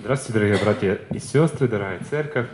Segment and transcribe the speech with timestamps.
[0.00, 2.48] Здравствуйте, дорогие братья и сестры, дорогая церковь.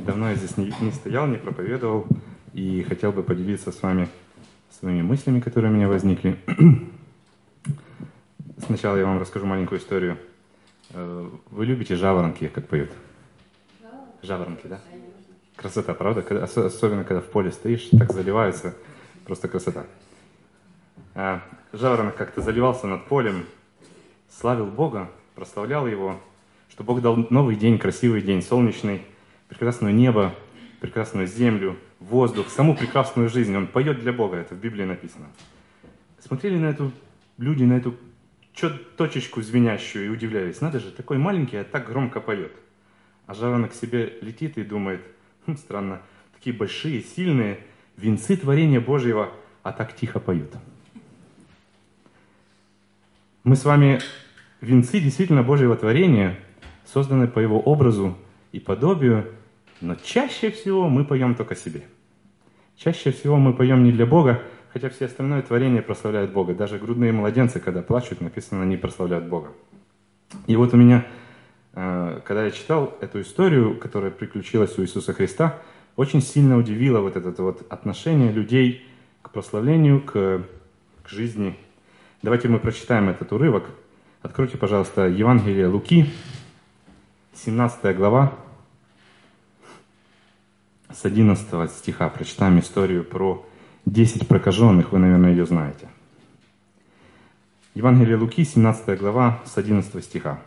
[0.00, 2.06] Давно я здесь не, не стоял, не проповедовал
[2.52, 4.10] и хотел бы поделиться с вами
[4.78, 6.38] своими мыслями, которые у меня возникли.
[8.58, 10.18] Сначала я вам расскажу маленькую историю.
[10.90, 12.90] Э, вы любите жаворонки, как поют?
[14.20, 14.78] Жаворонки, да?
[15.56, 16.20] Красота, правда?
[16.20, 18.74] Когда, особенно, когда в поле стоишь, так заливаются.
[19.24, 19.86] Просто красота.
[21.14, 21.40] А,
[21.72, 23.46] жаворонок как-то заливался над полем,
[24.28, 26.20] славил Бога, прославлял Его,
[26.72, 29.02] что Бог дал новый день, красивый день, солнечный,
[29.50, 30.34] прекрасное небо,
[30.80, 33.54] прекрасную землю, воздух, саму прекрасную жизнь.
[33.54, 35.26] Он поет для Бога, это в Библии написано.
[36.18, 36.90] Смотрели на эту
[37.36, 37.94] люди, на эту
[38.96, 40.62] точечку звенящую и удивлялись.
[40.62, 42.52] Надо же, такой маленький, а так громко поет.
[43.26, 45.02] А жаворонок себе летит и думает,
[45.46, 46.00] хм, странно,
[46.34, 47.58] такие большие, сильные,
[47.98, 49.30] венцы творения Божьего,
[49.62, 50.50] а так тихо поют.
[53.44, 54.00] Мы с вами
[54.62, 56.38] венцы действительно Божьего творения,
[56.92, 58.16] созданы по Его образу
[58.52, 59.26] и подобию,
[59.80, 61.82] но чаще всего мы поем только себе.
[62.76, 66.54] Чаще всего мы поем не для Бога, хотя все остальное творение прославляет Бога.
[66.54, 69.48] Даже грудные младенцы, когда плачут, написано, они прославляют Бога.
[70.46, 71.06] И вот у меня,
[71.74, 75.58] э, когда я читал эту историю, которая приключилась у Иисуса Христа,
[75.96, 78.86] очень сильно удивило вот это вот отношение людей
[79.20, 80.42] к прославлению, к,
[81.02, 81.56] к жизни
[82.22, 83.64] Давайте мы прочитаем этот урывок.
[84.22, 86.06] Откройте, пожалуйста, Евангелие Луки,
[87.34, 88.32] 17 глава,
[90.92, 92.08] с 11 стиха.
[92.08, 93.44] Прочитаем историю про
[93.86, 95.88] 10 прокаженных, вы, наверное, ее знаете.
[97.74, 100.40] Евангелие Луки, 17 глава, с 11 стиха.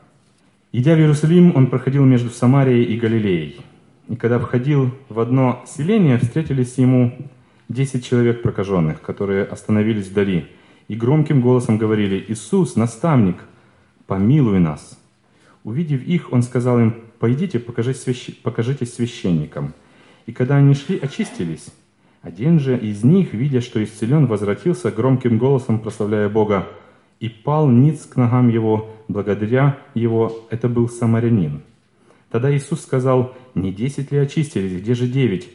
[0.71, 3.61] «Идя в Иерусалим, он проходил между Самарией и Галилеей.
[4.07, 7.17] И когда входил в одно селение, встретились ему
[7.69, 10.49] 10 человек прокаженных, которые остановились вдали–
[10.87, 13.37] и громким голосом говорили, «Иисус, наставник,
[14.07, 14.99] помилуй нас».
[15.65, 19.73] Увидев их, он сказал им, «Пойдите, покажитесь священникам».
[20.27, 21.67] И когда они шли, очистились.
[22.21, 26.67] Один же из них, видя, что исцелен, возвратился громким голосом, прославляя Бога,
[27.19, 31.63] и пал ниц к ногам его, благодаря его, это был самарянин.
[32.29, 35.49] Тогда Иисус сказал, «Не десять ли очистились, где же девять?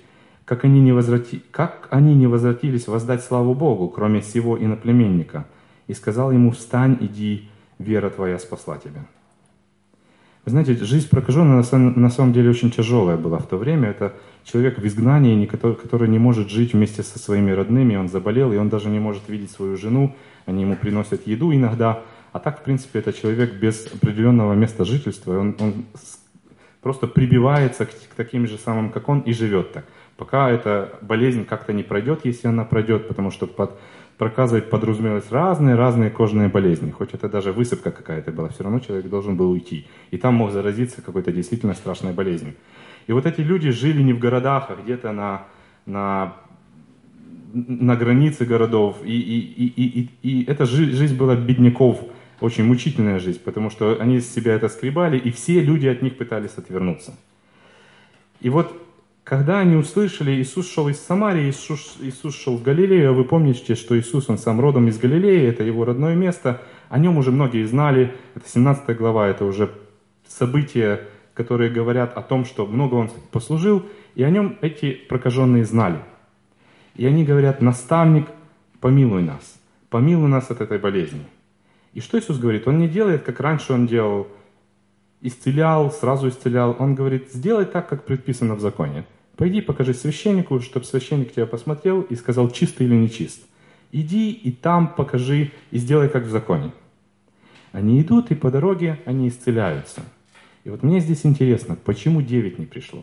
[0.50, 1.41] как они не, возврати...
[1.53, 5.47] как они не возвратились воздать славу Богу, кроме всего иноплеменника,
[5.87, 9.06] и сказал ему, встань, иди, вера твоя спасла тебя.
[10.47, 13.91] Вы знаете, жизнь прокаженная на самом, на самом деле очень тяжелая была в то время.
[13.91, 14.15] Это
[14.45, 18.56] человек в изгнании, который, который не может жить вместе со своими родными, он заболел, и
[18.56, 22.03] он даже не может видеть свою жену, они ему приносят еду иногда.
[22.33, 25.84] А так, в принципе, это человек без определенного места жительства, он, он
[26.81, 29.84] просто прибивается к, к таким же самым, как он, и живет так
[30.21, 33.81] пока эта болезнь как-то не пройдет, если она пройдет, потому что под
[34.20, 36.91] проказой подразумевались разные-разные кожные болезни.
[36.91, 39.86] Хоть это даже высыпка какая-то была, все равно человек должен был уйти.
[40.10, 42.54] И там мог заразиться какой-то действительно страшной болезнью.
[43.06, 45.47] И вот эти люди жили не в городах, а где-то на,
[45.86, 46.36] на,
[47.54, 48.98] на границе городов.
[49.04, 52.02] И, и, и, и, и эта жизнь была бедняков,
[52.42, 56.19] очень мучительная жизнь, потому что они из себя это скребали, и все люди от них
[56.19, 57.14] пытались отвернуться.
[58.42, 58.76] И вот
[59.31, 63.97] когда они услышали, Иисус шел из Самарии, Иисус, Иисус шел в Галилею, вы помните, что
[63.97, 68.13] Иисус, он сам родом из Галилеи, это его родное место, о нем уже многие знали,
[68.35, 69.71] это 17 глава, это уже
[70.27, 73.87] события, которые говорят о том, что много он послужил,
[74.17, 76.01] и о нем эти прокаженные знали.
[76.97, 78.27] И они говорят, наставник,
[78.81, 79.61] помилуй нас,
[79.91, 81.25] помилуй нас от этой болезни.
[81.95, 82.67] И что Иисус говорит?
[82.67, 84.27] Он не делает, как раньше он делал,
[85.21, 86.75] исцелял, сразу исцелял.
[86.81, 89.05] Он говорит, сделай так, как предписано в законе.
[89.41, 93.41] Пойди покажи священнику, чтобы священник тебя посмотрел и сказал, чистый или нечист.
[93.91, 96.73] Иди и там покажи и сделай, как в законе.
[97.73, 100.03] Они идут, и по дороге они исцеляются.
[100.65, 103.03] И вот мне здесь интересно, почему девять не пришло?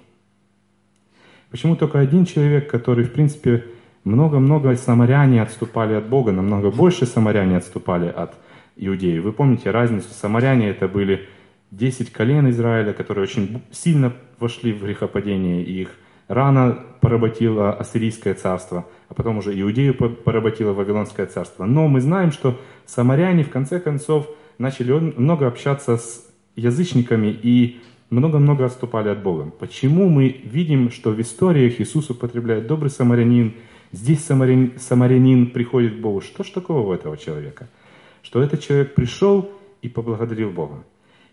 [1.50, 3.66] Почему только один человек, который, в принципе,
[4.03, 8.36] много-много самаряне отступали от Бога, намного больше самаряне отступали от
[8.76, 9.24] иудеев.
[9.24, 10.09] Вы помните разницу?
[10.12, 11.28] Самаряне это были
[11.72, 15.97] 10 колен Израиля, которые очень сильно вошли в грехопадение, и их
[16.28, 21.66] рано поработило Ассирийское царство, а потом уже Иудею поработило Вавилонское царство.
[21.66, 24.28] Но мы знаем, что самаряне в конце концов
[24.58, 26.26] начали много общаться с
[26.56, 27.79] язычниками и
[28.09, 29.52] много-много отступали от Бога.
[29.59, 33.56] Почему мы видим, что в историях Иисус употребляет добрый самарянин,
[33.91, 36.22] здесь самарянин, самарянин приходит к Богу?
[36.22, 37.68] Что ж такого у этого человека?
[38.22, 39.52] Что этот человек пришел
[39.82, 40.84] и поблагодарил Бога.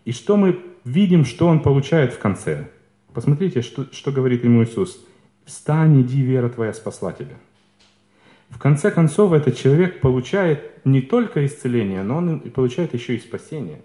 [0.05, 2.69] И что мы видим, что он получает в конце?
[3.15, 5.01] Посмотрите, что, что говорит ему Иисус.
[5.45, 7.37] «Встань, иди, вера твоя спасла тебя».
[8.49, 13.81] В конце концов, этот человек получает не только исцеление, но он получает еще и спасение.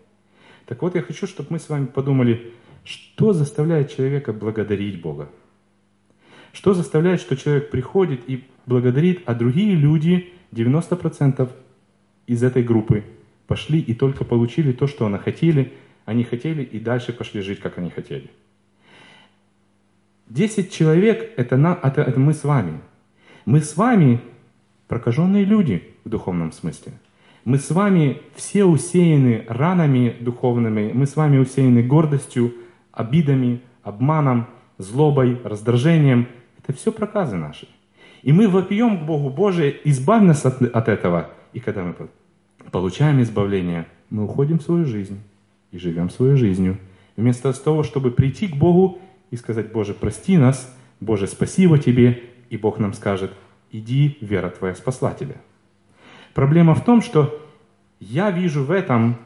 [0.67, 5.31] Так вот, я хочу, чтобы мы с вами подумали, что заставляет человека благодарить Бога?
[6.53, 11.49] Что заставляет, что человек приходит и благодарит, а другие люди, 90%
[12.27, 13.05] из этой группы,
[13.47, 15.73] пошли и только получили то, что они хотели,
[16.05, 18.29] они хотели и дальше пошли жить, как они хотели.
[20.31, 22.79] Десять человек это, на, это, это мы с вами.
[23.47, 24.21] Мы с вами
[24.87, 26.93] прокаженные люди в духовном смысле.
[27.44, 32.55] Мы с вами все усеяны ранами духовными, мы с вами усеяны гордостью,
[32.93, 34.47] обидами, обманом,
[34.79, 36.29] злобой, раздражением.
[36.62, 37.67] Это все проказы наши.
[38.23, 41.31] И мы вопьем к Богу, Боже, избавь нас от, от этого.
[41.53, 41.97] И когда мы
[42.71, 45.19] получаем избавление, мы уходим в свою жизнь
[45.73, 46.79] и живем свою жизнью.
[47.17, 49.00] Вместо того, чтобы прийти к Богу
[49.31, 53.32] и сказать, Боже, прости нас, Боже, спасибо Тебе, и Бог нам скажет,
[53.71, 55.37] иди, вера Твоя спасла тебя.
[56.35, 57.41] Проблема в том, что
[58.00, 59.17] я вижу в этом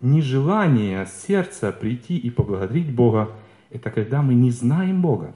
[0.00, 3.30] нежелание сердца прийти и поблагодарить Бога,
[3.70, 5.34] это когда мы не знаем Бога.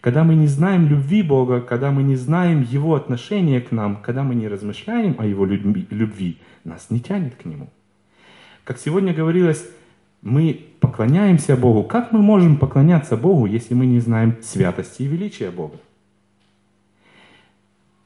[0.00, 4.22] Когда мы не знаем любви Бога, когда мы не знаем Его отношения к нам, когда
[4.22, 7.68] мы не размышляем о Его любви, нас не тянет к Нему.
[8.64, 9.68] Как сегодня говорилось,
[10.22, 11.84] мы поклоняемся Богу.
[11.84, 15.76] Как мы можем поклоняться Богу, если мы не знаем святости и величия Бога?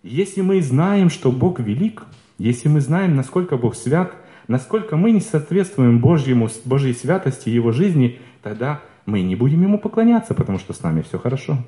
[0.03, 2.05] Если мы знаем, что Бог велик,
[2.39, 4.13] если мы знаем, насколько Бог свят,
[4.49, 10.35] насколько мы не соответствуем Божьему, Божьей святости Его жизни, тогда мы не будем Ему поклоняться,
[10.35, 11.59] потому что с нами все хорошо.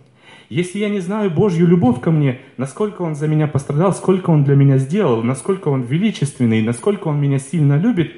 [0.49, 4.45] Если я не знаю Божью любовь ко мне, насколько Он за меня пострадал, сколько Он
[4.45, 8.13] для меня сделал, насколько Он величественный, насколько Он меня сильно любит,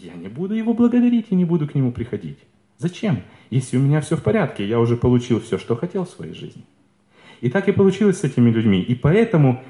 [0.00, 2.38] я не буду Его благодарить и не буду к Нему приходить.
[2.78, 3.22] Зачем?
[3.50, 6.64] Если у меня все в порядке, я уже получил все, что хотел в своей жизни.
[7.40, 8.80] И так и получилось с этими людьми.
[8.80, 9.62] И поэтому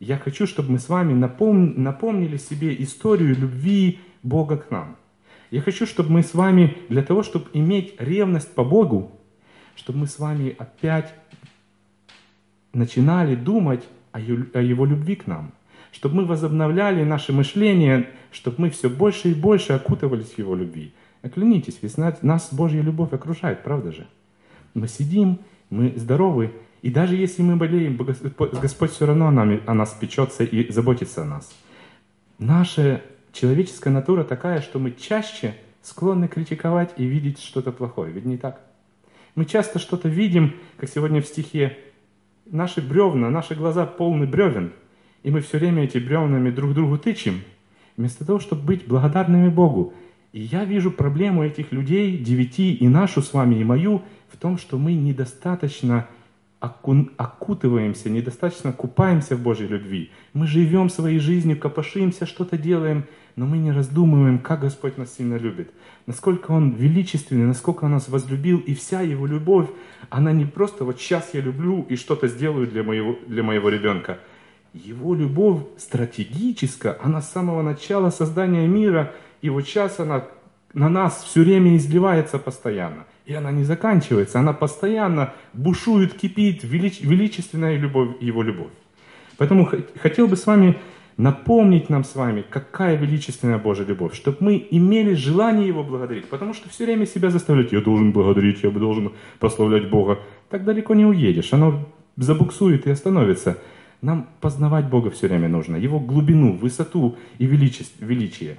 [0.00, 1.82] я хочу, чтобы мы с вами напом...
[1.82, 4.96] напомнили себе историю любви Бога к нам.
[5.50, 9.12] Я хочу, чтобы мы с вами, для того, чтобы иметь ревность по Богу,
[9.76, 11.14] чтобы мы с вами опять
[12.72, 15.52] начинали думать о Его любви к нам.
[15.96, 20.92] Чтобы мы возобновляли наше мышление, чтобы мы все больше и больше окутывались в Его любви.
[21.22, 24.06] Оклянитесь, ведь нас Божья любовь окружает, правда же?
[24.74, 25.38] Мы сидим,
[25.70, 26.52] мы здоровы,
[26.82, 31.22] и даже если мы болеем, Господь все равно о, нами, о нас печется и заботится
[31.22, 31.50] о нас.
[32.38, 33.00] Наша
[33.32, 38.12] человеческая натура такая, что мы чаще склонны критиковать и видеть что-то плохое.
[38.12, 38.60] Ведь не так?
[39.34, 41.78] Мы часто что-то видим, как сегодня в стихе,
[42.44, 44.74] наши бревна, наши глаза полны бревен,
[45.26, 47.42] и мы все время эти бревнами друг другу тычем,
[47.96, 49.92] вместо того, чтобы быть благодарными Богу.
[50.32, 54.02] И я вижу проблему этих людей, девяти, и нашу с вами, и мою,
[54.32, 56.06] в том, что мы недостаточно
[56.60, 60.12] окутываемся, недостаточно купаемся в Божьей любви.
[60.32, 65.34] Мы живем своей жизнью, копошимся, что-то делаем, но мы не раздумываем, как Господь нас сильно
[65.34, 65.72] любит,
[66.06, 69.66] насколько Он величественный, насколько Он нас возлюбил, и вся Его любовь,
[70.08, 74.20] она не просто вот сейчас я люблю и что-то сделаю для моего, для моего ребенка.
[74.84, 79.12] Его любовь стратегическая, она с самого начала создания мира,
[79.42, 80.24] и вот сейчас она
[80.74, 87.00] на нас все время изливается постоянно– и она не заканчивается, она постоянно бушует, кипит, велич,
[87.00, 88.70] величественная любовь, его любовь.
[89.36, 89.68] Поэтому
[90.00, 90.78] хотел бы с вами
[91.16, 96.28] напомнить нам с вами, какая величественная Божья любовь, чтобы мы имели желание Его благодарить.
[96.28, 100.20] Потому что все время себя заставлять, я должен благодарить, я должен прославлять Бога.
[100.48, 101.84] Так далеко не уедешь, оно
[102.16, 103.58] забуксует и остановится.
[104.02, 108.58] Нам познавать Бога все время нужно, Его глубину, высоту и величие.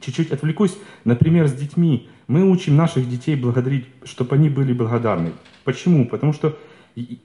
[0.00, 2.08] Чуть-чуть отвлекусь, например, с детьми.
[2.28, 5.32] Мы учим наших детей благодарить, чтобы они были благодарны.
[5.64, 6.06] Почему?
[6.06, 6.56] Потому что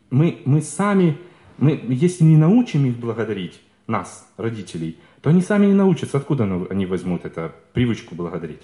[0.10, 1.18] мы, мы сами,
[1.58, 6.18] мы, если не научим их благодарить, нас, родителей, то они сами не научатся.
[6.18, 8.62] Откуда они возьмут эту привычку благодарить?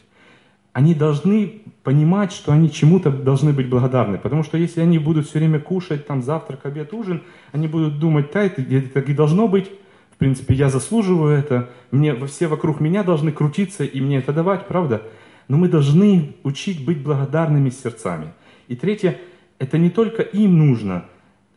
[0.80, 4.18] Они должны понимать, что они чему-то должны быть благодарны.
[4.18, 8.32] Потому что если они будут все время кушать там завтрак, обед, ужин, они будут думать,
[8.34, 9.70] да, это, это так и должно быть.
[10.12, 11.70] В принципе, я заслуживаю это.
[11.92, 15.02] Мне, все вокруг меня должны крутиться и мне это давать, правда?
[15.50, 18.34] но мы должны учить быть благодарными сердцами.
[18.70, 19.20] И третье,
[19.58, 21.06] это не только им нужно,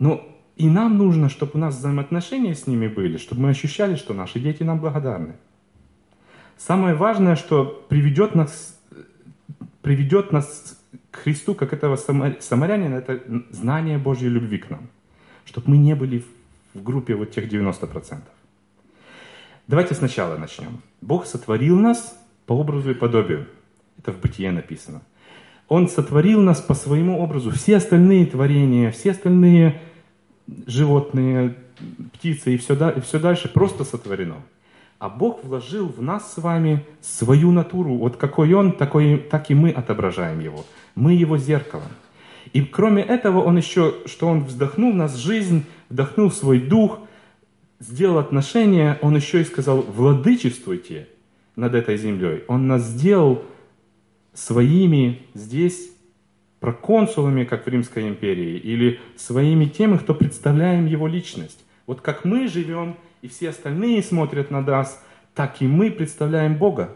[0.00, 0.26] но
[0.56, 4.40] и нам нужно, чтобы у нас взаимоотношения с ними были, чтобы мы ощущали, что наши
[4.40, 5.34] дети нам благодарны.
[6.56, 8.80] Самое важное, что приведет нас,
[9.82, 10.78] приведет нас
[11.10, 13.20] к Христу, как этого самарянина, это
[13.50, 14.88] знание Божьей любви к нам.
[15.44, 16.24] Чтобы мы не были
[16.72, 18.20] в группе вот тех 90%.
[19.66, 20.80] Давайте сначала начнем.
[21.00, 23.46] Бог сотворил нас по образу и подобию.
[23.98, 25.02] Это в Бытие написано.
[25.68, 27.50] Он сотворил нас по своему образу.
[27.50, 29.80] Все остальные творения, все остальные
[30.66, 31.56] животные,
[32.12, 34.36] птицы и все, и все дальше просто сотворено.
[35.02, 37.96] А Бог вложил в нас с вами свою натуру.
[37.96, 40.64] Вот какой Он, такой, так и мы отображаем Его.
[40.94, 41.82] Мы Его зеркало.
[42.52, 47.00] И кроме этого, Он еще, что Он вздохнул в нас жизнь, вдохнул свой дух,
[47.80, 51.08] сделал отношения, Он еще и сказал, владычествуйте
[51.56, 52.44] над этой землей.
[52.46, 53.42] Он нас сделал
[54.34, 55.90] своими здесь
[56.60, 61.58] проконсулами, как в Римской империи, или своими теми, кто представляем его личность.
[61.88, 65.02] Вот как мы живем, и все остальные смотрят на нас,
[65.34, 66.94] так и мы представляем Бога.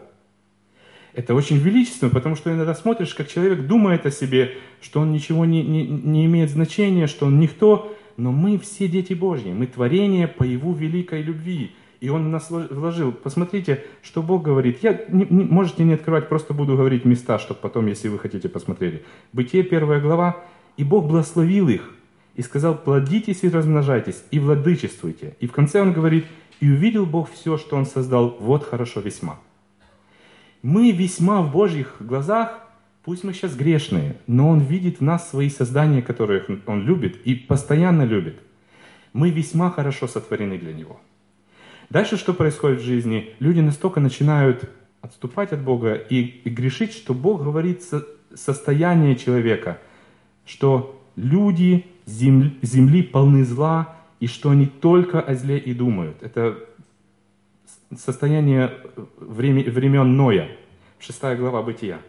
[1.13, 5.45] Это очень величественно, потому что иногда смотришь, как человек думает о себе, что он ничего
[5.45, 10.27] не, не, не имеет значения, что он никто, но мы все дети Божьи, мы творение
[10.27, 11.71] по Его великой любви.
[11.99, 13.11] И Он нас вложил.
[13.11, 14.83] Посмотрите, что Бог говорит.
[14.83, 18.49] Я, не, не, можете не открывать, просто буду говорить места, чтобы потом, если вы хотите,
[18.49, 19.03] посмотрели.
[19.33, 20.43] Бытие, первая глава.
[20.75, 21.91] «И Бог благословил их,
[22.37, 25.35] и сказал, плодитесь и размножайтесь, и владычествуйте».
[25.41, 26.25] И в конце Он говорит,
[26.61, 29.37] «И увидел Бог все, что Он создал, вот хорошо весьма».
[30.61, 32.61] Мы весьма в Божьих глазах,
[33.03, 37.35] пусть мы сейчас грешные, но Он видит в нас свои создания, которые Он любит и
[37.35, 38.39] постоянно любит.
[39.13, 40.99] Мы весьма хорошо сотворены для Него.
[41.89, 43.33] Дальше что происходит в жизни?
[43.39, 44.69] Люди настолько начинают
[45.01, 49.79] отступать от Бога и, и грешить, что Бог говорит со, состояние человека,
[50.45, 56.23] что люди земли, земли полны зла, и что они только о зле и думают.
[56.23, 56.57] Это
[57.95, 58.73] состояние
[59.19, 60.47] времен, времен Ноя,
[60.99, 61.99] шестая глава Бытия.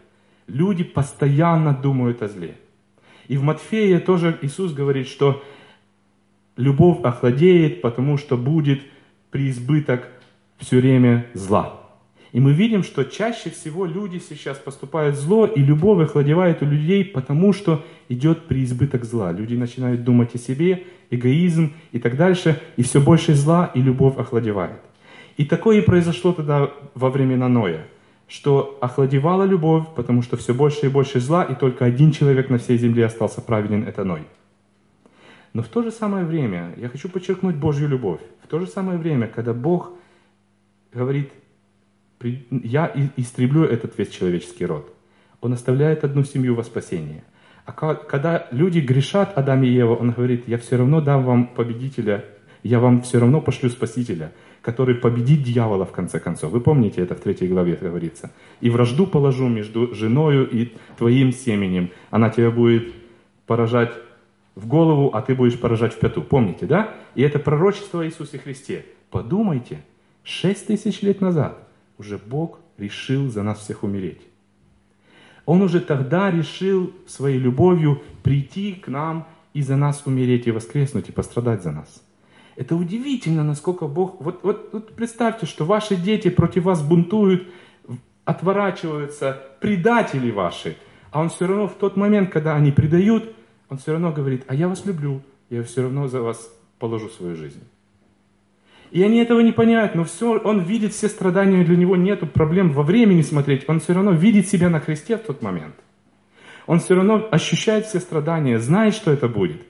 [0.47, 2.55] Люди постоянно думают о зле.
[3.27, 5.43] И в Матфея тоже Иисус говорит, что
[6.57, 8.81] любовь охладеет, потому что будет
[9.29, 10.07] преизбыток
[10.57, 11.78] все время зла.
[12.31, 17.03] И мы видим, что чаще всего люди сейчас поступают зло, и любовь охладевает у людей,
[17.03, 19.31] потому что идет преизбыток зла.
[19.31, 24.17] Люди начинают думать о себе, эгоизм и так дальше, и все больше зла, и любовь
[24.17, 24.79] охладевает.
[25.37, 27.87] И такое и произошло тогда во времена Ноя,
[28.27, 32.59] что охладевала любовь, потому что все больше и больше зла, и только один человек на
[32.59, 34.21] всей земле остался праведен, это Ной.
[35.53, 38.21] Но в то же самое время я хочу подчеркнуть Божью любовь.
[38.43, 39.93] В то же самое время, когда Бог
[40.93, 41.31] говорит,
[42.21, 44.93] я истреблю этот весь человеческий род,
[45.41, 47.23] Он оставляет одну семью во спасение.
[47.65, 52.25] А когда люди грешат Адам и Ева, Он говорит, я все равно дам вам победителя,
[52.63, 56.51] я вам все равно пошлю спасителя, который победит дьявола в конце концов.
[56.51, 58.31] Вы помните, это в третьей главе говорится.
[58.59, 61.91] И вражду положу между женою и твоим семенем.
[62.09, 62.93] Она тебя будет
[63.45, 63.93] поражать
[64.55, 66.21] в голову, а ты будешь поражать в пяту.
[66.21, 66.95] Помните, да?
[67.15, 68.85] И это пророчество Иисусе Христе.
[69.09, 69.79] Подумайте,
[70.23, 71.68] шесть тысяч лет назад
[71.99, 74.21] уже Бог решил за нас всех умереть.
[75.45, 81.09] Он уже тогда решил своей любовью прийти к нам и за нас умереть, и воскреснуть,
[81.09, 82.03] и пострадать за нас.
[82.55, 84.19] Это удивительно, насколько Бог...
[84.21, 87.47] Вот, вот, вот представьте, что ваши дети против вас бунтуют,
[88.25, 90.77] отворачиваются, предатели ваши,
[91.11, 93.33] а Он все равно в тот момент, когда они предают,
[93.69, 97.35] он все равно говорит, а я вас люблю, я все равно за вас положу свою
[97.35, 97.63] жизнь.
[98.91, 102.71] И они этого не понимают, но все, он видит все страдания, для него нет проблем
[102.71, 105.75] во времени смотреть, он все равно видит себя на Христе в тот момент.
[106.65, 109.61] Он все равно ощущает все страдания, знает, что это будет.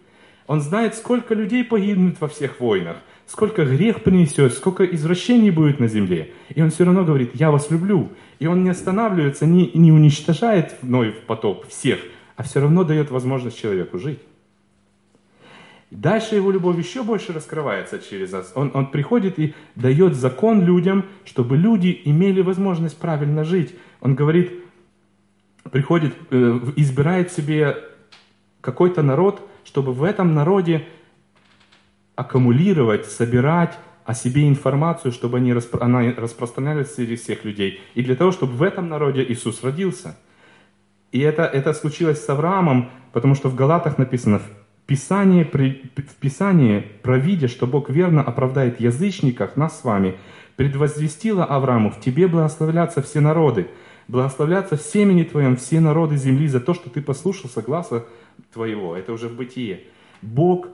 [0.47, 2.97] Он знает, сколько людей погибнет во всех войнах,
[3.27, 6.31] сколько грех принесет, сколько извращений будет на земле.
[6.53, 8.09] И он все равно говорит, я вас люблю.
[8.39, 11.99] И он не останавливается, не, не уничтожает вновь потоп всех,
[12.35, 14.19] а все равно дает возможность человеку жить.
[15.91, 18.51] Дальше его любовь еще больше раскрывается через нас.
[18.55, 23.75] Он, он приходит и дает закон людям, чтобы люди имели возможность правильно жить.
[24.01, 24.51] Он говорит,
[25.71, 27.77] приходит, э, избирает себе
[28.61, 30.87] какой-то народ, чтобы в этом народе
[32.15, 37.81] аккумулировать, собирать о себе информацию, чтобы они распро- она распространялась среди всех людей.
[37.95, 40.17] И для того, чтобы в этом народе Иисус родился–
[41.11, 44.41] и это, это случилось с Авраамом, потому что в Галатах написано,
[44.89, 50.17] в Писании, в Писании, провидя, что Бог верно оправдает язычников, нас с вами,
[50.55, 53.67] предвозвестила Аврааму, в тебе благословлятся все народы,
[54.07, 58.05] благословлятся в семени твоем все народы земли за то, что ты послушался глаза
[58.51, 58.97] твоего.
[58.97, 59.81] Это уже в бытие.
[60.23, 60.69] Бог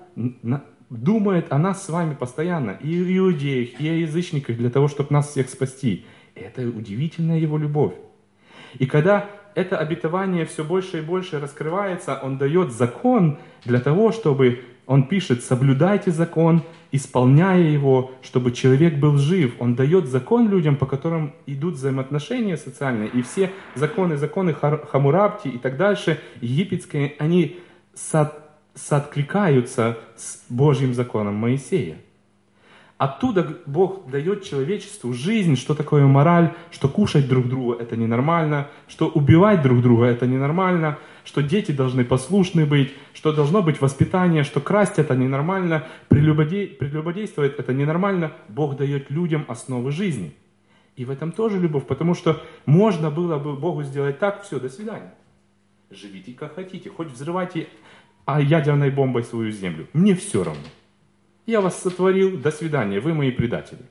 [0.90, 5.12] думает о нас с вами постоянно, и о иудеях, и о язычниках, для того, чтобы
[5.12, 6.06] нас всех спасти.
[6.36, 7.96] Это удивительная его любовь.
[8.80, 14.66] И когда это обетование все больше и больше раскрывается, он дает закон для того, чтобы,
[14.86, 19.56] он пишет, соблюдайте закон, исполняя его, чтобы человек был жив.
[19.60, 23.10] Он дает закон людям, по которым идут взаимоотношения социальные.
[23.10, 27.60] И все законы, законы Хамурапти и так дальше, египетские, они
[27.94, 28.34] со,
[28.74, 31.98] сооткликаются с Божьим законом Моисея.
[32.98, 39.10] Оттуда Бог дает человечеству жизнь, что такое мораль, что кушать друг друга это ненормально, что
[39.10, 44.62] убивать друг друга это ненормально, что дети должны послушны быть, что должно быть воспитание, что
[44.62, 48.32] красть это ненормально, прелюбодействовать это ненормально.
[48.48, 50.34] Бог дает людям основы жизни.
[50.96, 54.70] И в этом тоже любовь, потому что можно было бы Богу сделать так, все, до
[54.70, 55.14] свидания.
[55.92, 57.68] Живите как хотите, хоть взрывайте
[58.26, 59.88] а ядерной бомбой свою землю.
[59.94, 60.64] Мне все равно.
[61.46, 63.86] Я вас сотворил, до свидания, вы мои предатели.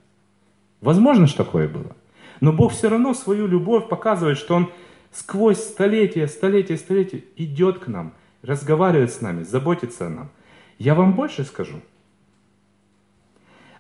[0.81, 1.97] Возможно, что такое было.
[2.41, 4.71] Но Бог все равно свою любовь показывает, что Он
[5.13, 10.31] сквозь столетия, столетия, столетия идет к нам, разговаривает с нами, заботится о нам.
[10.79, 11.81] Я вам больше скажу.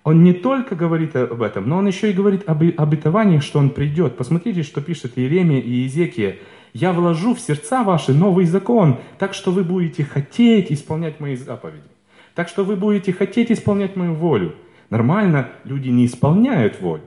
[0.04, 3.71] Он не только говорит об этом, но он еще и говорит об обетовании, что он
[3.71, 4.16] придет.
[4.16, 6.38] Посмотрите, что пишет Иеремия и Иезекия.
[6.75, 11.93] «Я вложу в сердца ваши новый закон, так что вы будете хотеть исполнять мои заповеди».
[12.35, 14.57] Так что вы будете хотеть исполнять мою волю.
[14.91, 17.05] Нормально люди не исполняют волю.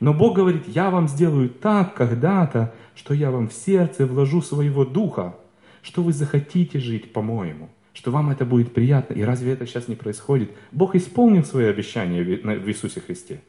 [0.00, 4.84] Но Бог говорит, я вам сделаю так когда-то, что я вам в сердце вложу своего
[4.84, 5.34] духа,
[5.82, 9.14] что вы захотите жить по-моему, что вам это будет приятно.
[9.14, 10.50] И разве это сейчас не происходит?
[10.72, 13.40] Бог исполнил свои обещания в Иисусе Христе.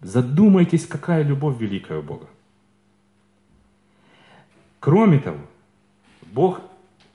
[0.00, 2.26] Задумайтесь, какая любовь великая у Бога.
[4.80, 5.38] Кроме того,
[6.32, 6.60] Бог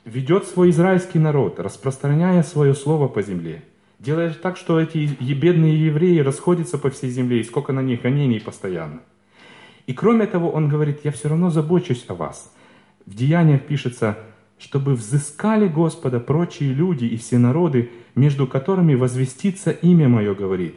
[0.08, 3.64] ведет свой израильский народ, распространяя свое слово по земле,
[4.00, 8.40] делая так, что эти бедные евреи расходятся по всей земле, и сколько на них гонений
[8.40, 9.02] постоянно.
[9.86, 12.54] И кроме того, он говорит, я все равно забочусь о вас.
[13.06, 14.18] В Деяниях пишется,
[14.58, 20.76] чтобы взыскали Господа прочие люди и все народы, между которыми возвестится имя мое, говорит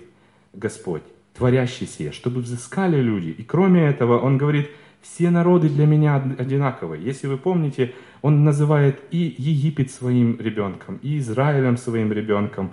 [0.52, 1.02] Господь,
[1.34, 3.30] творящий сие, чтобы взыскали люди.
[3.30, 4.70] И кроме этого, он говорит,
[5.00, 7.02] все народы для меня одинаковые.
[7.02, 12.72] Если вы помните, он называет и Египет своим ребенком, и Израилем своим ребенком.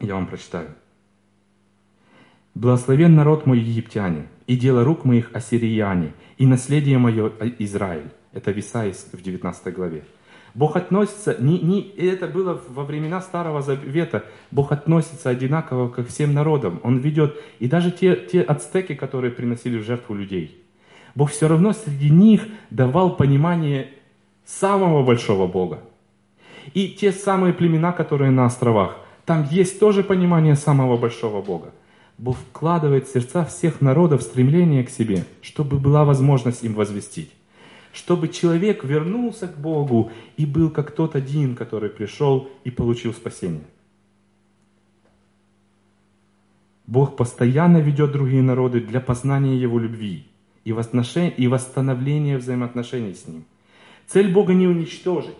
[0.00, 0.68] Я вам прочитаю.
[2.54, 7.30] «Благословен народ мой египтяне, и дело рук моих ассирияне, и наследие мое
[7.60, 8.10] Израиль».
[8.32, 10.04] Это Висаис в 19 главе.
[10.54, 16.34] Бог относится, не, не, это было во времена Старого Завета, Бог относится одинаково ко всем
[16.34, 16.80] народам.
[16.82, 20.59] Он ведет, и даже те, те ацтеки, которые приносили в жертву людей,
[21.14, 23.88] Бог все равно среди них давал понимание
[24.44, 25.80] самого большого Бога.
[26.74, 31.72] И те самые племена, которые на островах, там есть тоже понимание самого большого Бога.
[32.18, 37.32] Бог вкладывает в сердца всех народов стремление к себе, чтобы была возможность им возвестить.
[37.92, 43.64] Чтобы человек вернулся к Богу и был как тот один, который пришел и получил спасение.
[46.86, 50.29] Бог постоянно ведет другие народы для познания Его любви
[50.72, 53.44] и восстановления взаимоотношений с Ним.
[54.06, 55.36] Цель Бога не уничтожить,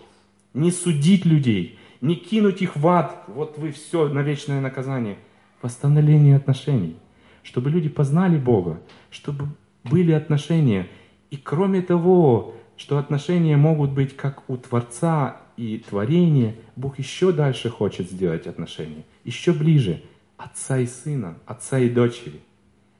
[0.54, 5.16] не судить людей, не кинуть их в ад, вот вы все на вечное наказание.
[5.62, 6.96] Восстановление отношений,
[7.42, 9.48] чтобы люди познали Бога, чтобы
[9.84, 10.88] были отношения.
[11.30, 17.68] И кроме того, что отношения могут быть как у Творца и творения, Бог еще дальше
[17.68, 20.02] хочет сделать отношения, еще ближе,
[20.38, 22.40] отца и сына, отца и дочери.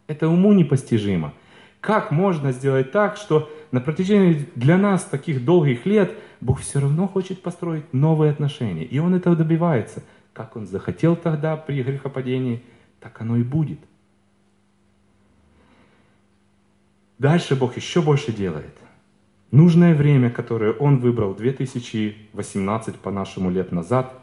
[0.07, 1.33] Это уму непостижимо.
[1.81, 7.09] Как можно сделать так, что на протяжении для нас таких долгих лет Бог все равно
[7.09, 8.85] хочет построить новые отношения.
[8.85, 10.03] И Он этого добивается.
[10.33, 12.63] Как Он захотел тогда при грехопадении,
[13.01, 13.79] так оно и будет.
[17.19, 18.77] Дальше Бог еще больше делает.
[19.51, 24.15] Нужное время, которое Он выбрал 2018 по нашему лет назад,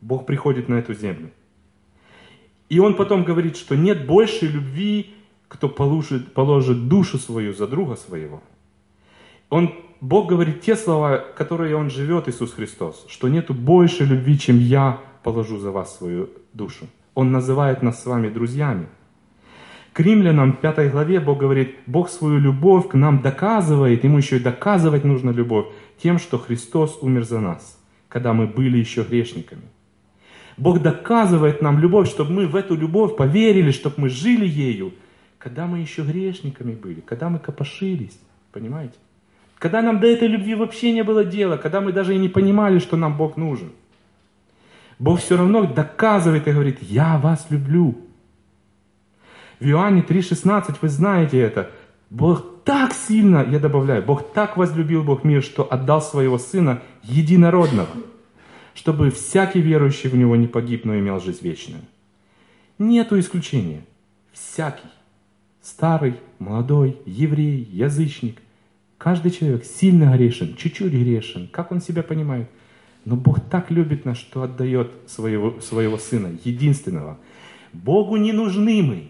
[0.00, 1.30] Бог приходит на эту землю.
[2.68, 5.14] И Он потом говорит, что нет большей любви,
[5.50, 8.40] кто положит, положит душу свою за друга своего.
[9.50, 14.60] Он, Бог говорит те слова, которые Он живет, Иисус Христос, что нету больше любви, чем
[14.60, 16.86] я положу за вас свою душу.
[17.14, 18.86] Он называет нас с вами друзьями.
[19.92, 24.40] К римлянам 5 главе Бог говорит, Бог свою любовь к нам доказывает, ему еще и
[24.40, 25.66] доказывать нужно любовь,
[26.00, 27.76] тем, что Христос умер за нас,
[28.08, 29.62] когда мы были еще грешниками.
[30.56, 34.92] Бог доказывает нам любовь, чтобы мы в эту любовь поверили, чтобы мы жили ею,
[35.40, 38.20] когда мы еще грешниками были, когда мы копошились,
[38.52, 38.94] понимаете?
[39.58, 42.78] Когда нам до этой любви вообще не было дела, когда мы даже и не понимали,
[42.78, 43.72] что нам Бог нужен.
[44.98, 47.98] Бог все равно доказывает и говорит, я вас люблю.
[49.60, 51.70] В Иоанне 3,16 вы знаете это.
[52.10, 57.88] Бог так сильно, я добавляю, Бог так возлюбил Бог мир, что отдал своего Сына единородного,
[58.74, 61.82] чтобы всякий верующий в Него не погиб, но имел жизнь вечную.
[62.78, 63.84] Нету исключения.
[64.32, 64.88] Всякий.
[65.62, 68.40] Старый, молодой, еврей, язычник.
[68.98, 71.48] Каждый человек сильно грешен, чуть-чуть грешен.
[71.52, 72.48] Как он себя понимает?
[73.04, 77.18] Но Бог так любит нас, что отдает своего, своего Сына, единственного.
[77.72, 79.08] Богу не нужны мы.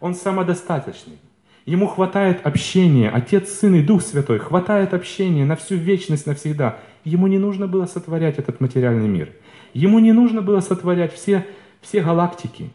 [0.00, 1.18] Он самодостаточный.
[1.64, 3.08] Ему хватает общения.
[3.08, 4.38] Отец, Сын и Дух Святой.
[4.38, 6.78] Хватает общения на всю вечность, навсегда.
[7.04, 9.32] Ему не нужно было сотворять этот материальный мир.
[9.72, 11.46] Ему не нужно было сотворять все,
[11.80, 12.70] все галактики.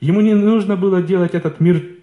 [0.00, 1.96] Ему не нужно было делать этот мир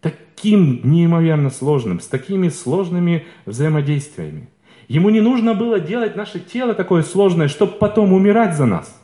[0.00, 4.48] таким неимоверно сложным, с такими сложными взаимодействиями.
[4.88, 9.02] Ему не нужно было делать наше тело такое сложное, чтобы потом умирать за нас.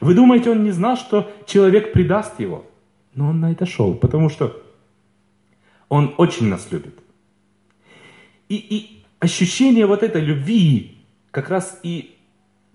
[0.00, 2.64] Вы думаете, он не знал, что человек предаст его?
[3.14, 4.62] Но он на это шел, потому что
[5.88, 6.98] он очень нас любит.
[8.48, 10.98] И, и ощущение вот этой любви
[11.30, 12.14] как раз и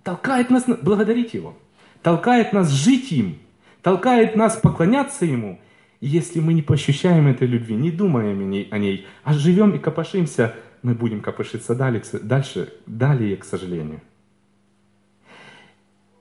[0.04, 1.58] толкает нас благодарить его,
[2.04, 3.40] толкает нас жить им,
[3.82, 5.60] толкает нас поклоняться ему.
[6.02, 8.40] И если мы не поощущаем этой любви, не думаем
[8.72, 14.02] о ней а живем и копошимся, мы будем копошиться дальше, дальше, далее, к сожалению.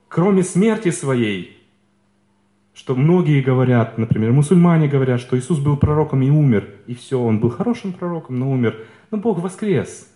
[0.09, 1.59] Кроме смерти своей,
[2.75, 7.40] что многие говорят, например, мусульмане говорят, что Иисус был пророком и умер, и все, он
[7.40, 8.87] был хорошим пророком, но умер.
[9.11, 10.09] Но Бог воскрес.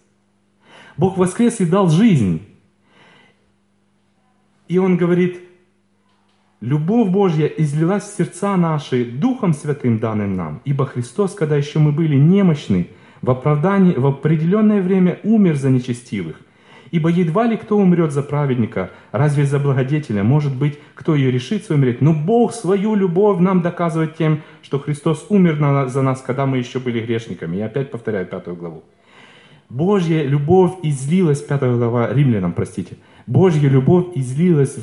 [0.97, 2.47] Бог воскрес и дал жизнь.
[4.69, 5.41] И он говорит,
[6.61, 11.93] любовь Божья излилась в сердца наши Духом Святым данным нам, ибо Христос, когда еще мы
[11.93, 12.89] были немощны,
[13.23, 16.41] в оправдании, в определенное время умер за нечестивых,
[16.91, 21.75] Ибо едва ли кто умрет за праведника, разве за благодетеля, может быть, кто ее решится
[21.75, 22.01] умереть.
[22.01, 26.79] Но Бог свою любовь нам доказывает тем, что Христос умер за нас, когда мы еще
[26.79, 27.57] были грешниками.
[27.57, 28.85] Я опять повторяю пятую главу.
[29.69, 34.77] Божья любовь излилась, пятая глава римлянам, простите, Божья любовь излилась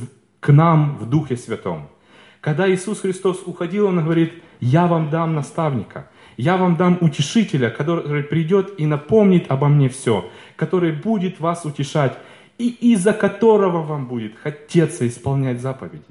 [0.43, 1.87] к нам в Духе Святом.
[2.41, 8.23] Когда Иисус Христос уходил, Он говорит, я вам дам наставника, я вам дам утешителя, который
[8.23, 12.17] придет и напомнит обо мне все, который будет вас утешать,
[12.57, 16.03] и из-за которого вам будет хотеться исполнять заповеди.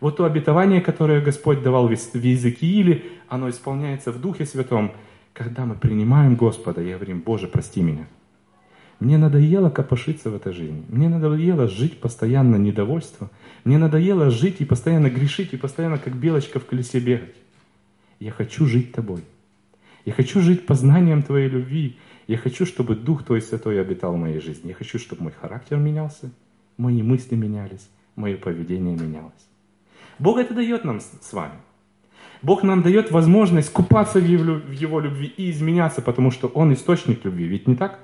[0.00, 4.92] Вот то обетование, которое Господь давал в Иезекииле, оно исполняется в Духе Святом,
[5.32, 8.06] когда мы принимаем Господа и говорим, Боже, прости меня.
[8.98, 10.84] Мне надоело копошиться в этой жизни.
[10.88, 13.30] Мне надоело жить постоянно недовольство.
[13.64, 17.34] Мне надоело жить и постоянно грешить, и постоянно как белочка в колесе бегать.
[18.20, 19.22] Я хочу жить тобой.
[20.06, 21.98] Я хочу жить познанием Твоей любви.
[22.26, 24.68] Я хочу, чтобы Дух Твой Святой обитал в моей жизни.
[24.68, 26.30] Я хочу, чтобы мой характер менялся,
[26.78, 29.32] мои мысли менялись, мое поведение менялось.
[30.18, 31.54] Бог это дает нам с вами.
[32.42, 37.44] Бог нам дает возможность купаться в Его любви и изменяться, потому что Он источник любви.
[37.44, 37.98] Ведь не так?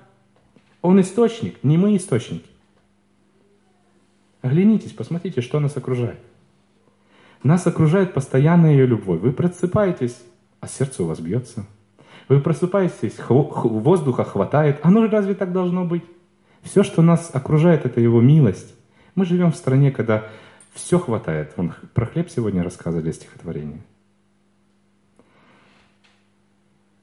[0.82, 2.48] Он источник, не мы источники.
[4.42, 6.18] Оглянитесь, посмотрите, что нас окружает.
[7.44, 9.20] Нас окружает постоянная ее любовь.
[9.20, 10.18] Вы просыпаетесь,
[10.60, 11.66] а сердце у вас бьется.
[12.28, 14.80] Вы просыпаетесь, воздуха хватает.
[14.82, 16.04] Оно же разве так должно быть?
[16.62, 18.74] Все, что нас окружает, это Его милость.
[19.14, 20.24] Мы живем в стране, когда
[20.72, 21.52] все хватает.
[21.56, 23.82] Вон, про хлеб сегодня рассказывали стихотворение.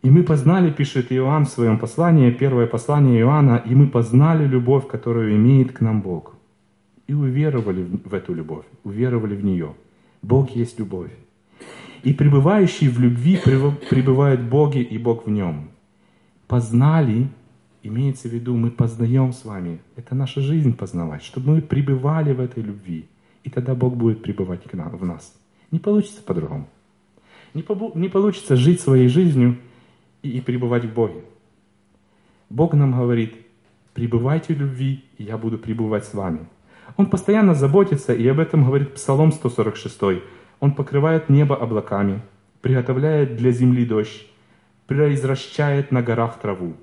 [0.01, 4.87] И мы познали, пишет Иоанн в своем послании, первое послание Иоанна, и мы познали любовь,
[4.87, 6.35] которую имеет к нам Бог.
[7.07, 9.73] И уверовали в эту любовь, уверовали в нее.
[10.21, 11.11] Бог есть любовь.
[12.03, 13.37] И пребывающий в любви
[13.89, 15.69] пребывает Боге, и Бог в нем.
[16.47, 17.27] Познали,
[17.83, 19.79] имеется в виду, мы познаем с вами.
[19.97, 23.05] Это наша жизнь познавать, чтобы мы пребывали в этой любви.
[23.43, 25.33] И тогда Бог будет пребывать в нас.
[25.71, 26.69] Не получится по-другому.
[27.53, 29.57] Не, по, не получится жить своей жизнью
[30.23, 31.23] и, пребывать в Боге.
[32.49, 33.35] Бог нам говорит,
[33.93, 36.47] пребывайте в любви, и я буду пребывать с вами.
[36.97, 40.21] Он постоянно заботится, и об этом говорит Псалом 146.
[40.59, 42.21] Он покрывает небо облаками,
[42.61, 44.27] приготовляет для земли дождь,
[44.87, 46.73] произвращает на горах траву.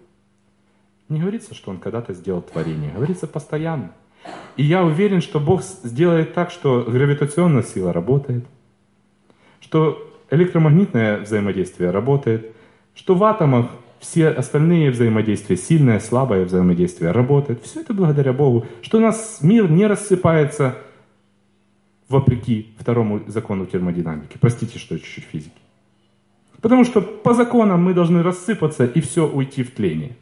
[1.08, 3.92] Не говорится, что он когда-то сделал творение, говорится постоянно.
[4.56, 8.44] И я уверен, что Бог сделает так, что гравитационная сила работает,
[9.60, 12.55] что электромагнитное взаимодействие работает,
[12.96, 13.66] что в атомах
[14.00, 17.62] все остальные взаимодействия, сильное, слабое взаимодействие работает.
[17.62, 20.76] Все это благодаря Богу, что у нас мир не рассыпается
[22.08, 24.38] вопреки второму закону термодинамики.
[24.40, 25.60] Простите, что чуть-чуть физики.
[26.60, 30.16] Потому что по законам мы должны рассыпаться и все уйти в тление.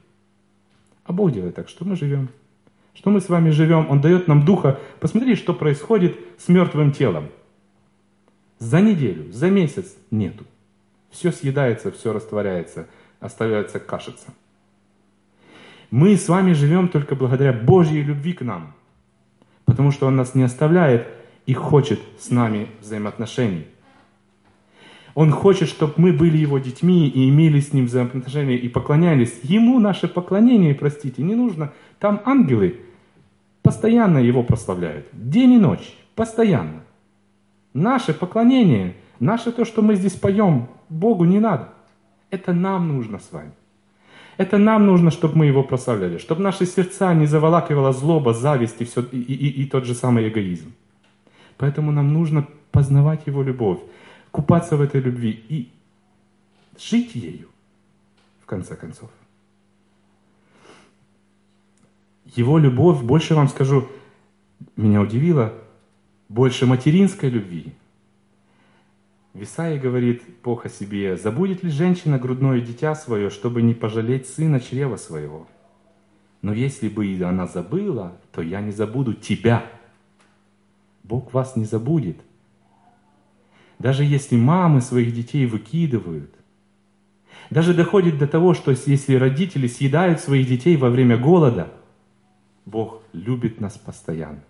[1.04, 2.28] А Бог делает так, что мы живем.
[2.94, 4.78] Что мы с вами живем, Он дает нам духа.
[5.00, 7.28] Посмотри, что происходит с мертвым телом.
[8.58, 10.44] За неделю, за месяц нету.
[11.14, 12.88] Все съедается, все растворяется,
[13.20, 14.34] оставляется кашица.
[15.92, 18.74] Мы с вами живем только благодаря Божьей любви к нам.
[19.64, 21.06] Потому что Он нас не оставляет
[21.46, 23.68] и хочет с нами взаимоотношений.
[25.14, 29.38] Он хочет, чтобы мы были его детьми и имели с ним взаимоотношения и поклонялись.
[29.44, 32.80] Ему наше поклонение, простите, не нужно Там ангелы
[33.62, 35.06] постоянно Его прославляют.
[35.12, 35.94] День и ночь.
[36.16, 36.82] Постоянно.
[37.72, 41.68] Наше поклонение, наше то, что мы здесь поем, Богу не надо.
[42.30, 43.52] Это нам нужно с вами.
[44.36, 48.84] Это нам нужно, чтобы мы Его прославляли, чтобы наши сердца не заволакивала злоба, зависть и,
[48.84, 50.72] все, и, и, и тот же самый эгоизм.
[51.56, 53.78] Поэтому нам нужно познавать Его любовь,
[54.32, 55.70] купаться в этой любви и
[56.76, 57.48] жить ею,
[58.42, 59.10] в конце концов.
[62.34, 63.88] Его любовь, больше вам скажу,
[64.76, 65.52] меня удивило,
[66.28, 67.72] больше материнской любви.
[69.34, 74.28] В Исаии говорит Бог о себе, «Забудет ли женщина грудное дитя свое, чтобы не пожалеть
[74.28, 75.48] сына чрева своего?
[76.40, 79.66] Но если бы она забыла, то я не забуду тебя».
[81.02, 82.16] Бог вас не забудет.
[83.80, 86.32] Даже если мамы своих детей выкидывают,
[87.50, 91.72] даже доходит до того, что если родители съедают своих детей во время голода,
[92.66, 94.44] Бог любит нас постоянно.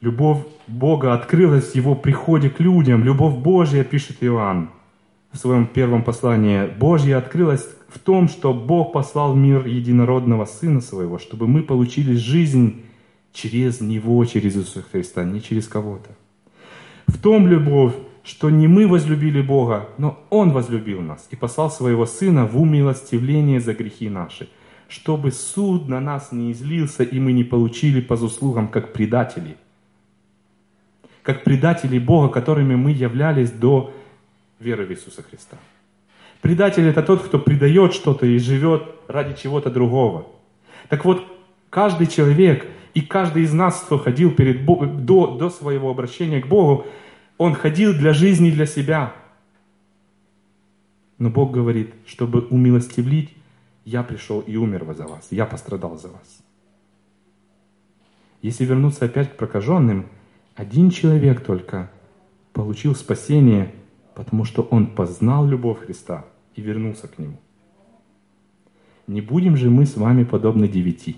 [0.00, 3.04] Любовь Бога открылась в Его приходе к людям.
[3.04, 4.70] Любовь Божья, пишет Иоанн
[5.30, 10.80] в своем первом послании, Божья открылась в том, что Бог послал в мир единородного Сына
[10.80, 12.82] Своего, чтобы мы получили жизнь
[13.34, 16.16] через Него, через Иисуса Христа, не через кого-то.
[17.06, 17.92] В том любовь,
[18.24, 23.60] что не мы возлюбили Бога, но Он возлюбил нас и послал Своего Сына в умилостивление
[23.60, 24.48] за грехи наши,
[24.88, 29.58] чтобы суд на нас не излился, и мы не получили по заслугам, как предатели–
[31.32, 33.94] как предатели Бога, которыми мы являлись до
[34.58, 35.56] веры в Иисуса Христа.
[36.40, 40.26] Предатель это тот, кто предает что-то и живет ради чего-то другого.
[40.88, 41.24] Так вот,
[41.70, 46.48] каждый человек и каждый из нас, кто ходил перед Богом, до, до своего обращения к
[46.48, 46.86] Богу,
[47.38, 49.14] он ходил для жизни, для себя.
[51.18, 53.36] Но Бог говорит, чтобы умилостивлить,
[53.84, 56.42] я пришел и умер за вас, я пострадал за вас.
[58.42, 60.06] Если вернуться опять к прокаженным–
[60.60, 61.90] один человек только
[62.52, 63.74] получил спасение,
[64.14, 67.38] потому что он познал любовь Христа и вернулся к Нему.
[69.06, 71.16] Не будем же мы с вами подобны девяти,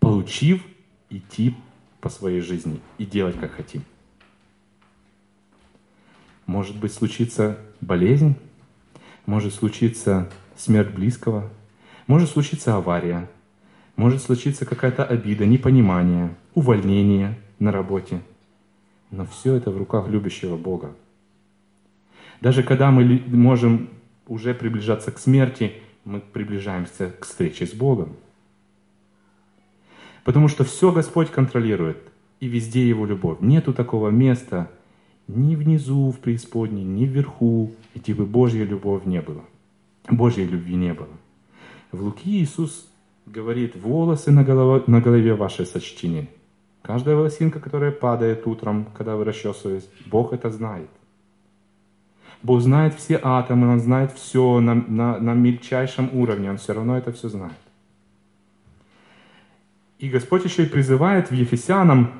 [0.00, 0.64] получив
[1.10, 1.54] идти
[2.00, 3.84] по своей жизни и делать, как хотим.
[6.46, 8.36] Может быть, случится болезнь,
[9.26, 11.50] может случиться смерть близкого,
[12.06, 13.28] может случиться авария,
[13.96, 18.20] может случиться какая-то обида, непонимание, увольнение– на работе.
[19.10, 20.94] Но все это в руках любящего Бога.
[22.40, 23.88] Даже когда мы можем
[24.26, 28.16] уже приближаться к смерти, мы приближаемся к встрече с Богом.
[30.24, 31.98] Потому что все Господь контролирует,
[32.40, 33.38] и везде Его любовь.
[33.40, 34.70] Нету такого места
[35.28, 39.44] ни внизу в преисподней, ни вверху, где бы Божья любовь не было.
[40.10, 41.08] Божьей любви не было.
[41.92, 42.88] В Луки Иисус
[43.26, 46.28] говорит, волосы на голове, на голове вашей сочтены.
[46.82, 50.90] Каждая волосинка, которая падает утром, когда вы расчесываетесь, Бог это знает.
[52.42, 56.98] Бог знает все атомы, Он знает все на, на, на мельчайшем уровне, Он все равно
[56.98, 57.52] это все знает.
[60.00, 62.14] И Господь еще и призывает в Ефесянам,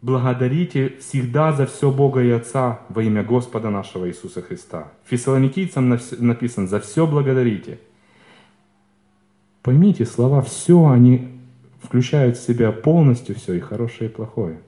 [0.00, 4.88] благодарите всегда за все Бога и Отца во имя Господа нашего Иисуса Христа.
[5.04, 7.78] Фессалоникийцам написано, за все благодарите.
[9.62, 11.33] Поймите, слова «все», они
[11.84, 14.58] включают в себя полностью все, и хорошее, и плохое.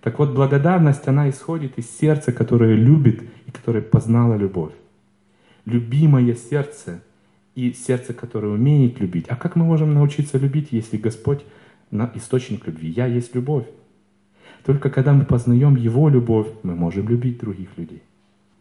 [0.00, 4.72] Так вот, благодарность, она исходит из сердца, которое любит и которое познало любовь.
[5.66, 7.02] Любимое сердце
[7.54, 9.26] и сердце, которое умеет любить.
[9.28, 11.44] А как мы можем научиться любить, если Господь
[11.90, 12.88] на источник любви?
[12.88, 13.66] Я есть любовь.
[14.64, 18.02] Только когда мы познаем Его любовь, мы можем любить других людей.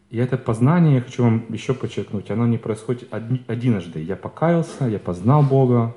[0.10, 3.14] И это познание, я хочу вам еще подчеркнуть, оно не происходит
[3.48, 4.02] одиножды.
[4.02, 5.96] Я покаялся, я познал Бога,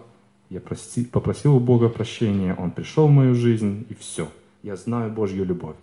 [0.52, 4.28] я прости, попросил у Бога прощения, Он пришел в мою жизнь, и все.
[4.62, 5.76] Я знаю Божью любовь.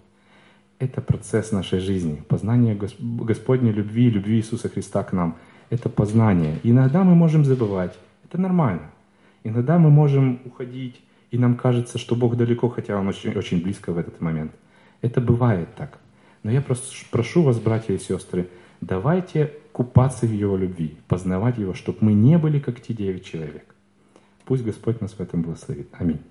[0.78, 2.24] Это процесс нашей жизни.
[2.28, 5.38] Познание Господней любви, любви Иисуса Христа к нам.
[5.72, 6.60] Это познание.
[6.64, 7.98] Иногда мы можем забывать.
[8.26, 8.92] Это нормально.
[9.44, 11.02] Иногда мы можем уходить,
[11.32, 14.52] и нам кажется, что Бог далеко, хотя Он очень, очень близко в этот момент.
[15.02, 15.98] Это бывает так.
[16.44, 18.50] Но я просто прошу вас, братья и сестры,
[18.82, 23.76] давайте купаться в Его любви, познавать Его, чтобы мы не были как те девять человек.
[24.50, 25.90] Пусть Господь нас в этом благословит.
[25.92, 26.22] Аминь.